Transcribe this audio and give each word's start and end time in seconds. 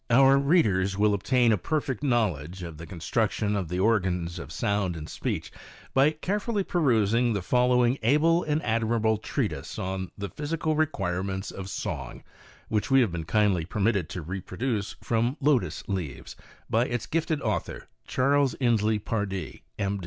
Our 0.09 0.39
readers 0.39 0.97
will 0.97 1.13
obtain 1.13 1.51
a 1.51 1.59
perfect 1.59 2.01
knowledge 2.01 2.63
of 2.63 2.79
the 2.79 2.87
construc 2.87 3.29
tion 3.29 3.55
of 3.55 3.67
the 3.69 3.79
organs 3.79 4.39
of 4.39 4.51
sound 4.51 4.95
and 4.95 5.07
speech 5.07 5.51
by 5.93 6.09
carefully 6.09 6.63
perusing 6.63 7.33
the 7.33 7.43
following 7.43 7.99
able 8.01 8.41
and 8.43 8.63
admirable 8.63 9.17
treatise 9.19 9.77
on" 9.77 10.09
The 10.17 10.29
Physical 10.29 10.75
Requirements 10.75 11.51
of 11.51 11.69
Song" 11.69 12.23
which 12.67 12.89
we 12.89 13.01
have 13.01 13.11
been 13.11 13.25
kindly 13.25 13.63
permitted 13.63 14.09
to 14.09 14.23
reproduce 14.23 14.95
from 15.03 15.37
Lotus 15.39 15.83
Leaves, 15.87 16.35
by 16.67 16.87
its 16.87 17.05
gifted 17.05 17.39
author, 17.43 17.87
Charles 18.07 18.55
Inslee 18.55 18.97
Pardee, 19.05 19.61
M. 19.77 19.99